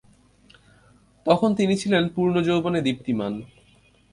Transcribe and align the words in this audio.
তখন 1.25 1.49
তিনি 1.55 1.73
ছিলেন 1.77 2.03
পূর্ণ 2.09 2.35
যৌবনে 2.41 2.79
দীপ্তিমান। 2.81 3.33